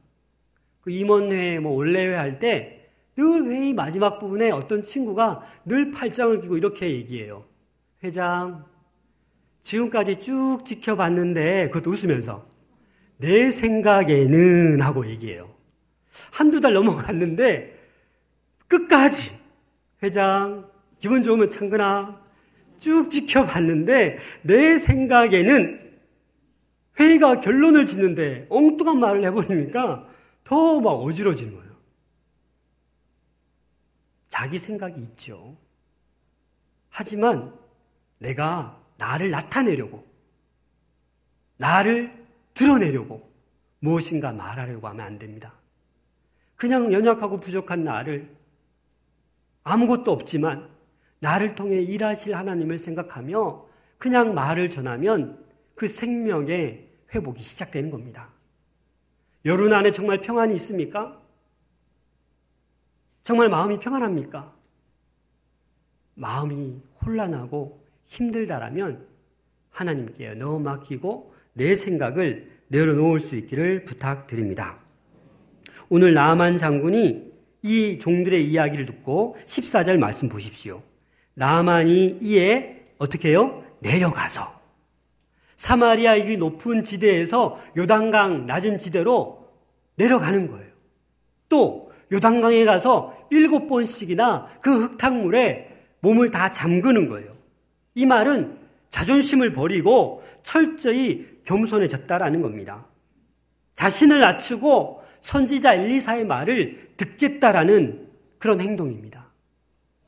그 0.81 0.91
임원회, 0.91 1.59
뭐 1.59 1.73
원래회 1.73 2.15
할 2.15 2.39
때 2.39 2.74
늘 3.17 3.45
회의 3.45 3.73
마지막 3.73 4.19
부분에 4.19 4.51
어떤 4.51 4.83
친구가 4.83 5.41
늘 5.65 5.91
팔짱을 5.91 6.41
끼고 6.41 6.57
이렇게 6.57 6.89
얘기해요. 6.91 7.45
회장, 8.03 8.65
지금까지 9.61 10.19
쭉 10.19 10.59
지켜봤는데, 10.65 11.69
그것도 11.69 11.91
웃으면서, 11.91 12.47
내 13.17 13.51
생각에는 13.51 14.81
하고 14.81 15.07
얘기해요. 15.07 15.49
한두 16.31 16.59
달 16.61 16.73
넘어갔는데, 16.73 17.79
끝까지, 18.67 19.31
회장, 20.03 20.69
기분 20.99 21.23
좋으면 21.23 21.49
창근아, 21.49 22.21
쭉 22.79 23.09
지켜봤는데, 23.09 24.17
내 24.43 24.77
생각에는 24.77 25.85
회의가 26.99 27.39
결론을 27.41 27.85
짓는데 27.85 28.45
엉뚱한 28.49 28.99
말을 28.99 29.23
해버리니까 29.25 30.07
더 30.43 30.79
막 30.79 30.91
어지러지는 30.91 31.53
거예요. 31.55 31.64
자기 34.35 34.57
생각이 34.57 34.99
있죠. 35.01 35.55
하지만 36.89 37.57
내가 38.17 38.77
나를 38.97 39.29
나타내려고, 39.29 40.05
나를 41.55 42.27
드러내려고 42.53 43.31
무엇인가 43.79 44.33
말하려고 44.33 44.89
하면 44.89 45.05
안 45.05 45.19
됩니다. 45.19 45.53
그냥 46.57 46.91
연약하고 46.91 47.39
부족한 47.39 47.85
나를 47.85 48.29
아무것도 49.63 50.11
없지만 50.11 50.69
나를 51.19 51.55
통해 51.55 51.81
일하실 51.81 52.35
하나님을 52.35 52.77
생각하며 52.77 53.65
그냥 53.97 54.33
말을 54.33 54.69
전하면 54.69 55.45
그 55.75 55.87
생명의 55.87 56.89
회복이 57.13 57.41
시작되는 57.41 57.89
겁니다. 57.89 58.27
여론 59.45 59.71
안에 59.71 59.91
정말 59.91 60.19
평안이 60.19 60.53
있습니까? 60.55 61.24
정말 63.25 63.49
마음이 63.49 63.79
평안합니까? 63.79 64.53
마음이 66.13 66.79
혼란하고 67.03 67.83
힘들다라면 68.05 69.07
하나님께 69.71 70.35
너무 70.35 70.59
맡기고 70.59 71.33
내 71.53 71.75
생각을 71.75 72.51
내려놓을 72.67 73.19
수 73.19 73.35
있기를 73.35 73.83
부탁드립니다. 73.85 74.77
오늘 75.89 76.13
나만 76.13 76.59
장군이 76.59 77.33
이 77.63 77.97
종들의 77.97 78.47
이야기를 78.47 78.85
듣고 78.85 79.37
14절 79.47 79.97
말씀 79.97 80.29
보십시오. 80.29 80.83
나만이 81.33 82.19
이에 82.21 82.85
어떻게 82.99 83.29
해요? 83.29 83.63
내려가서 83.79 84.61
사마리아 85.57 86.15
이 86.15 86.37
높은 86.37 86.83
지대에서 86.83 87.59
요단강 87.75 88.45
낮은 88.45 88.77
지대로 88.77 89.49
내려가는 89.95 90.51
거예요. 90.51 90.71
또 91.49 91.84
요단강에 92.11 92.65
가서 92.65 93.15
일곱 93.31 93.67
번씩이나 93.67 94.47
그 94.61 94.83
흙탕물에 94.83 95.75
몸을 96.01 96.31
다 96.31 96.51
잠그는 96.51 97.09
거예요. 97.09 97.35
이 97.95 98.05
말은 98.05 98.57
자존심을 98.89 99.51
버리고 99.51 100.23
철저히 100.43 101.27
겸손해졌다라는 101.45 102.41
겁니다. 102.41 102.85
자신을 103.73 104.19
낮추고 104.19 105.03
선지자 105.21 105.73
엘리사의 105.75 106.25
말을 106.25 106.91
듣겠다라는 106.97 108.07
그런 108.37 108.61
행동입니다. 108.61 109.25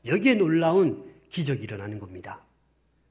여기에 0.06 0.36
놀라운 0.36 1.04
기적이 1.28 1.64
일어나는 1.64 1.98
겁니다. 1.98 2.40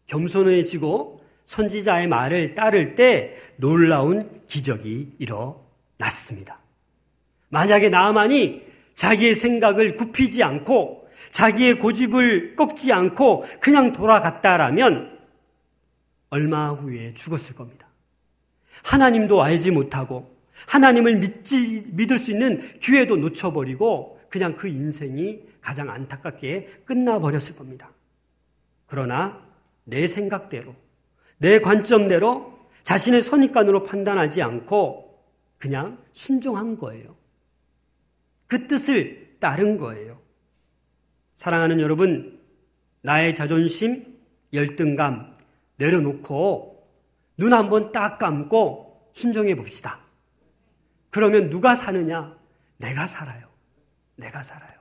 겸손해지고 0.08 1.21
선지자의 1.45 2.08
말을 2.08 2.56
따를 2.56 2.95
때 2.95 3.36
놀라운 3.58 4.41
기적이 4.47 5.13
일어났습니다. 5.19 6.60
만약에 7.50 7.89
나만이 7.89 8.66
자기의 8.97 9.36
생각을 9.36 9.95
굽히지 9.95 10.43
않고 10.43 11.07
자기의 11.31 11.79
고집을 11.79 12.55
꺾지 12.55 12.91
않고 12.91 13.45
그냥 13.62 13.93
돌아갔다라면 13.93 15.19
얼마 16.29 16.71
후에 16.71 17.13
죽었을 17.13 17.55
겁니다. 17.55 17.88
하나님도 18.83 19.41
알지 19.41 19.71
못하고 19.71 20.36
하나님을 20.65 21.17
믿지, 21.17 21.86
믿을 21.88 22.17
수 22.17 22.31
있는 22.31 22.79
기회도 22.79 23.17
놓쳐버리고 23.17 24.19
그냥 24.29 24.55
그 24.55 24.67
인생이 24.67 25.43
가장 25.62 25.89
안타깝게 25.89 26.81
끝나버렸을 26.86 27.55
겁니다. 27.55 27.91
그러나 28.88 29.45
내 29.83 30.07
생각대로, 30.07 30.75
내 31.38 31.60
관점대로 31.60 32.57
자신의 32.81 33.21
선입관으로 33.21 33.83
판단하지 33.83 34.41
않고 34.41 35.21
그냥 35.60 35.99
순종한 36.13 36.77
거예요. 36.77 37.15
그 38.47 38.67
뜻을 38.67 39.38
따른 39.39 39.77
거예요. 39.77 40.19
사랑하는 41.38 41.79
여러분, 41.79 42.39
나의 43.01 43.36
자존심, 43.36 44.17
열등감 44.53 45.33
내려놓고 45.77 46.88
눈 47.38 47.53
한번 47.53 47.91
딱 47.91 48.17
감고 48.17 49.12
순종해 49.13 49.55
봅시다. 49.55 49.99
그러면 51.10 51.49
누가 51.49 51.75
사느냐? 51.75 52.36
내가 52.77 53.07
살아요. 53.07 53.47
내가 54.15 54.43
살아요. 54.43 54.77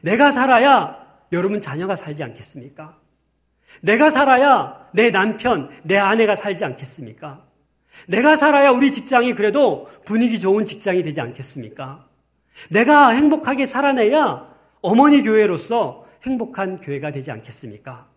내가 0.00 0.30
살아야 0.30 1.04
여러분 1.32 1.60
자녀가 1.60 1.96
살지 1.96 2.22
않겠습니까? 2.22 2.98
내가 3.80 4.10
살아야 4.10 4.88
내 4.92 5.10
남편, 5.10 5.70
내 5.82 5.96
아내가 5.96 6.36
살지 6.36 6.64
않겠습니까? 6.64 7.44
내가 8.08 8.36
살아야 8.36 8.70
우리 8.70 8.92
직장이 8.92 9.34
그래도 9.34 9.88
분위기 10.04 10.38
좋은 10.38 10.66
직장이 10.66 11.02
되지 11.02 11.20
않겠습니까? 11.20 12.06
내가 12.70 13.10
행복하게 13.10 13.66
살아내야 13.66 14.54
어머니 14.82 15.22
교회로서 15.22 16.06
행복한 16.22 16.80
교회가 16.80 17.12
되지 17.12 17.30
않겠습니까? 17.30 18.08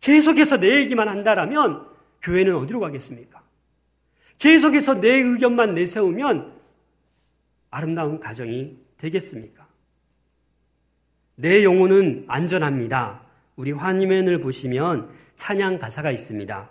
계속해서 0.00 0.58
내 0.58 0.80
얘기만 0.80 1.08
한다라면 1.08 1.86
교회는 2.22 2.56
어디로 2.56 2.80
가겠습니까? 2.80 3.42
계속해서 4.38 5.00
내 5.00 5.08
의견만 5.08 5.74
내세우면 5.74 6.58
아름다운 7.70 8.18
가정이 8.18 8.76
되겠습니까? 8.96 9.66
내 11.36 11.64
영혼은 11.64 12.24
안전합니다. 12.28 13.22
우리 13.56 13.72
환희면을 13.72 14.40
보시면 14.40 15.10
찬양 15.36 15.78
가사가 15.78 16.10
있습니다. 16.10 16.70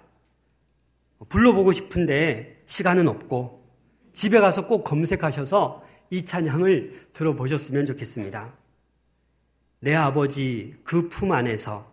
불러보고 1.30 1.72
싶은데 1.72 2.62
시간은 2.66 3.08
없고 3.08 3.64
집에 4.14 4.40
가서 4.40 4.68
꼭 4.68 4.84
검색하셔서 4.84 5.84
이 6.10 6.24
찬양을 6.24 7.10
들어보셨으면 7.14 7.86
좋겠습니다. 7.86 8.54
내 9.82 9.96
아버지 9.96 10.76
그 10.84 11.08
품 11.10 11.32
안에서 11.32 11.92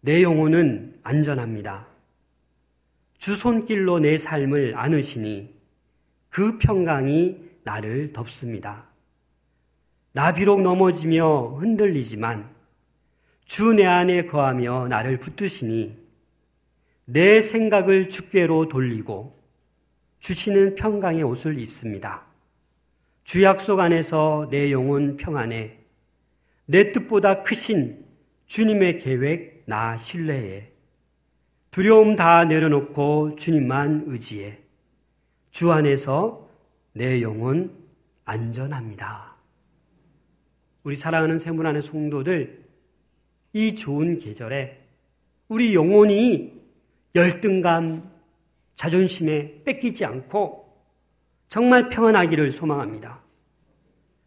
내 0.00 0.22
영혼은 0.22 0.98
안전합니다. 1.02 1.86
주 3.18 3.34
손길로 3.36 4.00
내 4.00 4.18
삶을 4.18 4.74
안으시니 4.76 5.54
그 6.30 6.58
평강이 6.58 7.50
나를 7.64 8.12
덮습니다. 8.12 8.86
나 10.12 10.32
비록 10.32 10.62
넘어지며 10.62 11.56
흔들리지만 11.60 12.50
주 13.44 13.74
내 13.74 13.84
안에 13.84 14.26
거하며 14.26 14.88
나를 14.88 15.18
붙드시니 15.18 15.96
내 17.04 17.42
생각을 17.42 18.08
주께로 18.08 18.68
돌리고 18.68 19.38
주시는 20.20 20.74
평강의 20.76 21.22
옷을 21.22 21.58
입습니다. 21.58 22.24
주 23.24 23.42
약속 23.44 23.80
안에서 23.80 24.48
내 24.50 24.72
영혼 24.72 25.16
평안해. 25.16 25.78
내 26.66 26.92
뜻보다 26.92 27.42
크신 27.42 28.04
주님의 28.46 28.98
계획 28.98 29.62
나 29.66 29.96
신뢰해 29.96 30.70
두려움 31.70 32.16
다 32.16 32.44
내려놓고 32.44 33.36
주님만 33.36 34.04
의지해. 34.06 34.58
주 35.50 35.72
안에서 35.72 36.48
내 36.92 37.22
영혼 37.22 37.74
안전합니다. 38.24 39.36
우리 40.82 40.96
사랑하는 40.96 41.38
세문안의 41.38 41.82
성도들 41.82 42.62
이 43.54 43.74
좋은 43.74 44.18
계절에 44.18 44.82
우리 45.48 45.74
영혼이 45.74 46.60
열등감, 47.14 48.10
자존심에 48.74 49.62
뺏기지 49.64 50.04
않고 50.04 50.61
정말 51.52 51.90
평안하기를 51.90 52.50
소망합니다. 52.50 53.20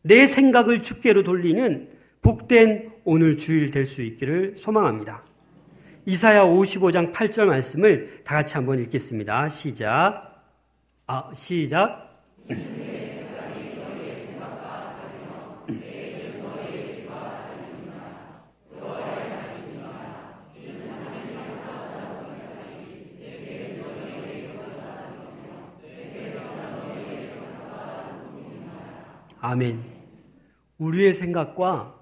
내 0.04 0.28
생각을 0.28 0.84
주께로 0.84 1.24
돌리는 1.24 1.90
복된 2.22 2.92
오늘 3.04 3.40
주일 3.40 3.72
될 3.72 3.88
수 3.88 4.04
있기를 4.04 4.60
소망합니다. 4.60 5.24
이사야 6.06 6.44
55장 6.44 7.14
8절 7.14 7.46
말씀을 7.46 8.22
다 8.24 8.36
같이 8.36 8.54
한번 8.54 8.78
읽겠습니다. 8.78 9.50
시작. 9.50 10.46
아, 11.08 11.32
시작. 11.34 12.24
아멘. 29.46 29.80
우리의 30.80 31.14
생각과 31.14 32.00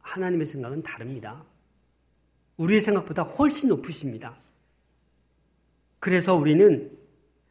하나님의 0.00 0.46
생각은 0.46 0.82
다릅니다. 0.82 1.44
우리의 2.56 2.80
생각보다 2.80 3.22
훨씬 3.22 3.68
높으십니다. 3.68 4.38
그래서 5.98 6.34
우리는 6.34 6.90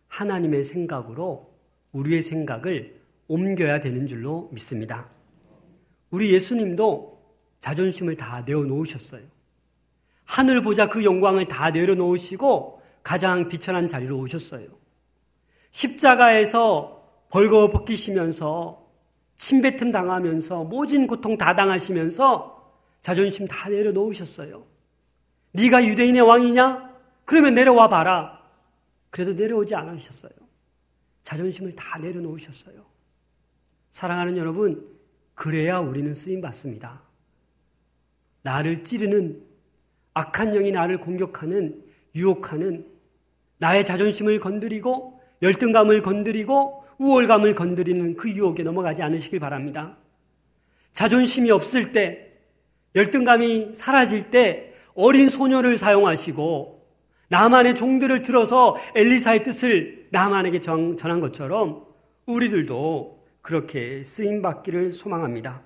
하나님의 0.07 0.63
생각으로 0.63 1.53
우리의 1.91 2.23
생각을 2.23 2.99
옮겨야 3.27 3.81
되는 3.81 4.07
줄로 4.07 4.49
믿습니다. 4.51 5.07
우리 6.09 6.33
예수님도 6.33 7.21
자존심을 7.59 8.17
다 8.17 8.41
내어놓으셨어요. 8.41 9.21
하늘 10.23 10.63
보자 10.63 10.89
그 10.89 11.05
영광을 11.05 11.47
다 11.47 11.69
내려놓으시고 11.69 12.81
가장 13.03 13.47
비천한 13.47 13.87
자리로 13.87 14.17
오셨어요. 14.17 14.69
십자가에서 15.69 17.27
벌거 17.29 17.69
벗기시면서 17.69 18.78
침뱉음 19.39 19.91
당하면서 19.91 20.65
모진 20.65 21.07
고통 21.07 21.37
다 21.37 21.55
당하시면서 21.55 22.71
자존심 23.01 23.47
다 23.47 23.69
내려놓으셨어요. 23.69 24.65
네가 25.53 25.85
유대인의 25.85 26.21
왕이냐? 26.21 26.93
그러면 27.25 27.55
내려와 27.55 27.87
봐라. 27.87 28.43
그래도 29.09 29.33
내려오지 29.33 29.73
않으셨어요. 29.73 30.31
자존심을 31.23 31.75
다 31.75 31.97
내려놓으셨어요. 31.97 32.85
사랑하는 33.91 34.37
여러분, 34.37 34.87
그래야 35.33 35.79
우리는 35.79 36.13
쓰임 36.13 36.41
받습니다. 36.41 37.01
나를 38.41 38.83
찌르는 38.83 39.41
악한 40.13 40.53
영이 40.53 40.71
나를 40.71 40.99
공격하는 40.99 41.83
유혹하는 42.13 42.85
나의 43.57 43.85
자존심을 43.85 44.39
건드리고 44.39 45.21
열등감을 45.41 46.01
건드리고 46.01 46.78
우월감을 46.99 47.55
건드리는 47.55 48.15
그 48.15 48.29
유혹에 48.29 48.63
넘어가지 48.63 49.01
않으시길 49.01 49.39
바랍니다. 49.39 49.97
자존심이 50.91 51.49
없을 51.49 51.91
때, 51.91 52.33
열등감이 52.95 53.73
사라질 53.73 54.31
때 54.31 54.73
어린 54.93 55.29
소녀를 55.29 55.77
사용하시고 55.77 56.87
나만의 57.29 57.75
종들을 57.75 58.21
들어서 58.21 58.75
엘리사의 58.95 59.43
뜻을 59.43 60.07
나만에게 60.11 60.59
전한 60.59 61.19
것처럼 61.19 61.85
우리들도 62.25 63.23
그렇게 63.41 64.03
쓰임 64.03 64.41
받기를 64.41 64.91
소망합니다. 64.91 65.61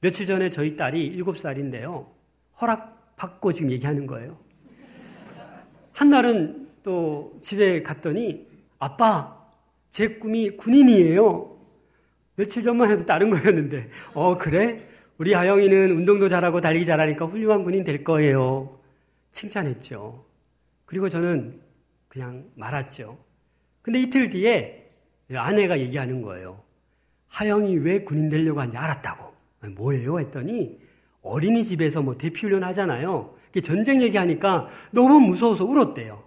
며칠 0.00 0.26
전에 0.26 0.50
저희 0.50 0.76
딸이 0.76 1.22
7살인데요. 1.22 2.08
허락 2.60 3.16
받고 3.16 3.52
지금 3.52 3.70
얘기하는 3.70 4.06
거예요. 4.06 4.38
한 5.92 6.08
날은 6.08 6.68
또 6.82 7.38
집에 7.42 7.82
갔더니 7.82 8.46
아빠 8.78 9.39
제 9.90 10.08
꿈이 10.18 10.50
군인이에요. 10.50 11.58
며칠 12.36 12.62
전만 12.62 12.90
해도 12.90 13.04
다른 13.04 13.30
거였는데, 13.30 13.90
어, 14.14 14.38
그래? 14.38 14.86
우리 15.18 15.34
아영이는 15.34 15.90
운동도 15.90 16.28
잘하고 16.28 16.60
달리기 16.60 16.86
잘하니까 16.86 17.26
훌륭한 17.26 17.64
군인 17.64 17.84
될 17.84 18.02
거예요. 18.02 18.70
칭찬했죠. 19.32 20.24
그리고 20.86 21.08
저는 21.08 21.60
그냥 22.08 22.46
말았죠. 22.54 23.18
근데 23.82 24.00
이틀 24.00 24.30
뒤에 24.30 24.90
아내가 25.32 25.78
얘기하는 25.78 26.22
거예요. 26.22 26.62
하영이 27.28 27.76
왜 27.78 28.02
군인 28.02 28.28
되려고 28.28 28.60
하는지 28.60 28.78
알았다고. 28.78 29.30
뭐예요? 29.76 30.18
했더니 30.20 30.80
어린이집에서 31.22 32.02
뭐 32.02 32.16
대피훈련 32.16 32.64
하잖아요. 32.64 33.34
전쟁 33.62 34.00
얘기하니까 34.00 34.68
너무 34.90 35.20
무서워서 35.20 35.64
울었대요. 35.64 36.24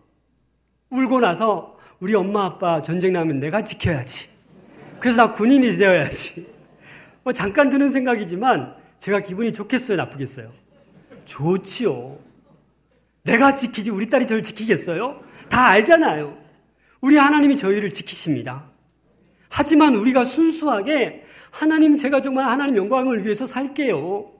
울고 0.91 1.19
나서 1.19 1.77
우리 1.99 2.15
엄마 2.15 2.45
아빠 2.45 2.81
전쟁 2.81 3.13
나면 3.13 3.39
내가 3.39 3.63
지켜야지. 3.63 4.27
그래서 4.99 5.27
나 5.27 5.33
군인이 5.33 5.77
되어야지. 5.77 6.47
뭐 7.23 7.33
잠깐 7.33 7.69
드는 7.69 7.89
생각이지만 7.89 8.75
제가 8.99 9.21
기분이 9.21 9.53
좋겠어요, 9.53 9.97
나쁘겠어요? 9.97 10.51
좋지요. 11.25 12.19
내가 13.23 13.55
지키지 13.55 13.89
우리 13.89 14.09
딸이 14.09 14.27
저를 14.27 14.43
지키겠어요? 14.43 15.21
다 15.49 15.67
알잖아요. 15.67 16.37
우리 17.01 17.17
하나님이 17.17 17.57
저희를 17.57 17.91
지키십니다. 17.91 18.65
하지만 19.49 19.95
우리가 19.95 20.25
순수하게 20.25 21.23
하나님 21.51 21.95
제가 21.95 22.21
정말 22.21 22.47
하나님 22.49 22.75
영광을 22.77 23.23
위해서 23.23 23.45
살게요. 23.45 24.31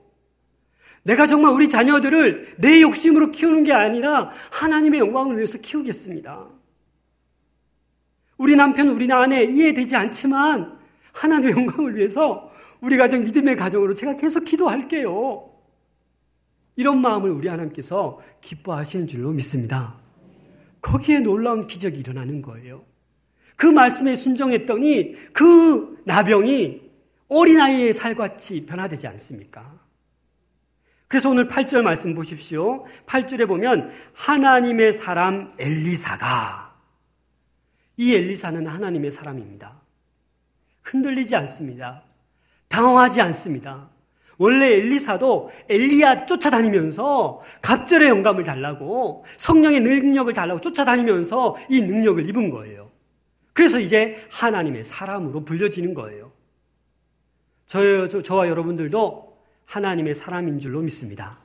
내가 1.04 1.28
정말 1.28 1.52
우리 1.52 1.68
자녀들을 1.68 2.56
내 2.58 2.82
욕심으로 2.82 3.32
키우는 3.32 3.64
게 3.64 3.74
아니라 3.74 4.32
하나님의 4.52 5.00
영광을 5.02 5.38
위해서 5.38 5.58
키우겠습니다. 5.58 6.48
우리 8.44 8.58
남편, 8.58 8.90
우리 8.90 9.10
아내 9.10 9.46
이해되지 9.46 9.96
않지만 9.96 10.78
하나님의 11.14 11.54
영광을 11.54 11.96
위해서 11.96 12.52
우리 12.82 12.98
가정 12.98 13.24
믿음의 13.24 13.56
가정으로 13.56 13.96
제가 13.96 14.18
계속 14.18 14.44
기도할게요. 14.44 15.50
이런 16.76 17.00
마음을 17.00 17.32
우리 17.32 17.48
하나님께서 17.48 18.20
기뻐하시는 18.42 19.08
줄로 19.08 19.32
믿습니다. 19.32 19.96
거기에 20.82 21.22
놀라운 21.22 21.68
기적이 21.68 22.00
일어나는 22.00 22.42
거예요. 22.42 22.84
그 23.56 23.66
말씀에 23.66 24.18
순종했더니 24.18 25.14
그 25.32 26.02
나병이 26.04 26.82
어린아이의 27.30 27.94
살같이 27.94 28.66
변화되지 28.66 29.08
않습니까? 29.08 29.80
그래서 31.08 31.30
오늘 31.30 31.48
8절 31.48 31.82
말씀 31.82 32.14
보십시오. 32.14 32.84
8절에 33.06 33.48
보면 33.48 33.94
하나님의 34.14 34.92
사람 34.92 35.54
엘리사가 35.58 36.63
이 37.98 38.16
엘리사는 38.16 38.66
하나님의 38.66 39.12
사람입니다. 39.12 39.82
흔들리지 40.82 41.36
않습니다. 41.36 42.04
당황하지 42.68 43.22
않습니다. 43.22 43.90
원래 44.38 44.74
엘리사도 44.74 45.52
엘리야 45.70 46.26
쫓아다니면서 46.26 47.42
갑절의 47.62 48.10
영감을 48.10 48.44
달라고 48.44 49.26
성령의 49.38 49.82
능력을 49.82 50.34
달라고 50.34 50.60
쫓아다니면서 50.60 51.56
이 51.70 51.82
능력을 51.82 52.28
입은 52.30 52.50
거예요. 52.50 52.92
그래서 53.54 53.80
이제 53.80 54.26
하나님의 54.32 54.84
사람으로 54.84 55.46
불려지는 55.46 55.94
거예요. 55.94 56.32
저, 57.68 58.08
저, 58.08 58.22
저와 58.22 58.50
여러분들도 58.50 59.38
하나님의 59.66 60.16
사람인 60.16 60.60
줄로 60.60 60.82
믿습니다. 60.82 61.40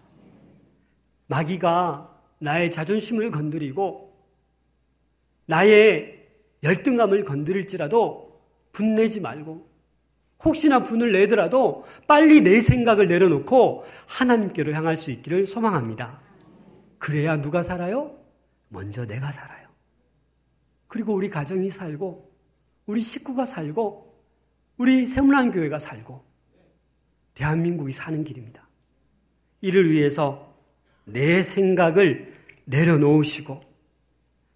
마귀가 1.26 2.18
나의 2.38 2.70
자존심을 2.70 3.30
건드리고 3.30 4.16
나의 5.44 6.17
열등감을 6.62 7.24
건드릴지라도 7.24 8.40
분내지 8.72 9.20
말고 9.20 9.68
혹시나 10.44 10.82
분을 10.82 11.12
내더라도 11.12 11.84
빨리 12.06 12.40
내 12.40 12.60
생각을 12.60 13.08
내려놓고 13.08 13.84
하나님께로 14.06 14.72
향할 14.72 14.96
수 14.96 15.10
있기를 15.10 15.46
소망합니다. 15.46 16.20
그래야 16.98 17.40
누가 17.40 17.62
살아요? 17.62 18.16
먼저 18.68 19.06
내가 19.06 19.32
살아요. 19.32 19.68
그리고 20.86 21.14
우리 21.14 21.28
가정이 21.28 21.70
살고 21.70 22.30
우리 22.86 23.02
식구가 23.02 23.46
살고 23.46 24.08
우리 24.78 25.06
세문안 25.06 25.50
교회가 25.50 25.78
살고 25.78 26.24
대한민국이 27.34 27.92
사는 27.92 28.22
길입니다. 28.24 28.68
이를 29.60 29.90
위해서 29.90 30.56
내 31.04 31.42
생각을 31.42 32.34
내려놓으시고 32.64 33.60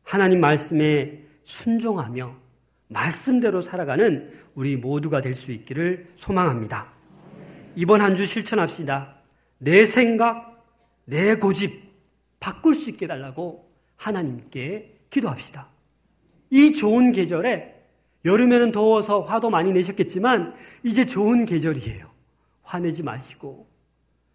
하나님 0.02 0.40
말씀에 0.40 1.24
순종하며 1.44 2.34
말씀대로 2.88 3.60
살아가는 3.62 4.32
우리 4.54 4.76
모두가 4.76 5.20
될 5.20 5.34
수 5.34 5.52
있기를 5.52 6.10
소망합니다. 6.16 6.92
이번 7.74 8.00
한 8.02 8.14
주 8.14 8.26
실천합시다. 8.26 9.16
내 9.58 9.84
생각, 9.86 10.64
내 11.04 11.36
고집 11.36 11.90
바꿀 12.40 12.74
수 12.74 12.90
있게 12.90 13.06
달라고 13.06 13.70
하나님께 13.96 14.98
기도합시다. 15.10 15.68
이 16.50 16.72
좋은 16.74 17.12
계절에 17.12 17.80
여름에는 18.24 18.72
더워서 18.72 19.20
화도 19.22 19.50
많이 19.50 19.72
내셨겠지만 19.72 20.54
이제 20.84 21.06
좋은 21.06 21.44
계절이에요. 21.44 22.10
화내지 22.62 23.02
마시고 23.02 23.66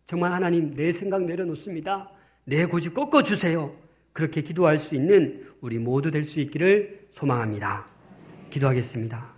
정말 0.06 0.32
하나님 0.32 0.74
내 0.74 0.92
생각 0.92 1.24
내려놓습니다. 1.24 2.10
내 2.46 2.66
고집 2.66 2.94
꺾어주세요. 2.94 3.74
그렇게 4.18 4.42
기도할 4.42 4.80
수 4.80 4.96
있는 4.96 5.46
우리 5.62 5.78
모두 5.78 6.10
될 6.10 6.26
수 6.26 6.40
있기를 6.40 7.08
소망합니다. 7.12 7.86
기도하겠습니다. 8.50 9.32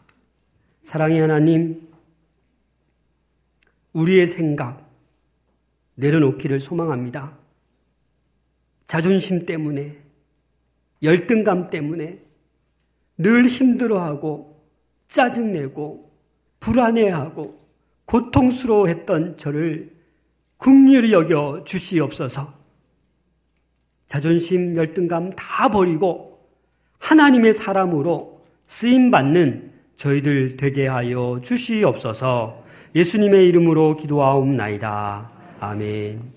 사랑의 0.84 1.20
하나님, 1.20 1.90
우리의 3.92 4.26
생각 4.26 4.90
내려놓기를 5.96 6.62
소망합니다. 6.62 7.38
자존심 8.86 9.46
때문에, 9.46 9.98
열등감 11.04 11.70
때문에 11.70 12.24
늘 13.18 13.48
힘들어하고 13.50 14.64
짜증내고 15.10 16.10
불안해하고 16.62 17.60
고통스러워했던 18.06 19.36
저를 19.36 19.94
국률이 20.56 21.12
여겨 21.12 21.66
주시옵소서. 21.66 22.59
자존심, 24.10 24.76
열등감 24.76 25.32
다 25.36 25.70
버리고 25.70 26.40
하나님의 26.98 27.54
사람으로 27.54 28.42
쓰임 28.68 29.12
받는 29.12 29.72
저희들 29.96 30.58
되게 30.58 30.88
하여 30.88 31.40
주시옵소서. 31.44 32.64
예수님의 32.96 33.48
이름으로 33.48 33.96
기도하옵나이다. 33.96 35.30
아멘. 35.60 36.34